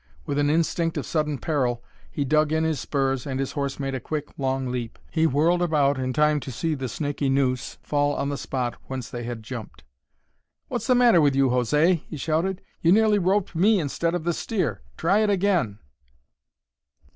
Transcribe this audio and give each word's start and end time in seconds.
With 0.25 0.39
an 0.39 0.49
instinct 0.49 0.97
of 0.97 1.05
sudden 1.05 1.37
peril 1.37 1.83
he 2.09 2.25
dug 2.25 2.51
in 2.51 2.63
his 2.63 2.79
spurs 2.79 3.27
and 3.27 3.39
his 3.39 3.51
horse 3.51 3.79
made 3.79 3.93
a 3.93 3.99
quick, 3.99 4.29
long 4.35 4.65
leap. 4.71 4.97
He 5.11 5.27
whirled 5.27 5.61
about 5.61 5.99
in 5.99 6.11
time 6.11 6.39
to 6.39 6.51
see 6.51 6.73
the 6.73 6.89
snakey 6.89 7.29
noose 7.29 7.77
fall 7.83 8.15
on 8.15 8.29
the 8.29 8.35
spot 8.39 8.77
whence 8.87 9.11
they 9.11 9.25
had 9.25 9.43
jumped. 9.43 9.83
"What's 10.69 10.87
the 10.87 10.95
matter 10.95 11.21
with 11.21 11.35
you, 11.35 11.51
José?" 11.51 12.01
he 12.07 12.17
shouted. 12.17 12.63
"You 12.81 12.91
nearly 12.91 13.19
roped 13.19 13.53
me 13.53 13.79
instead 13.79 14.15
of 14.15 14.23
the 14.23 14.33
steer! 14.33 14.81
Try 14.97 15.19
it 15.19 15.29
again." 15.29 15.77